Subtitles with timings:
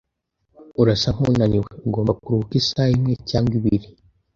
[0.81, 1.67] Urasa nkunaniwe.
[1.87, 3.87] Ugomba kuruhuka isaha imwe cyangwa ibiri.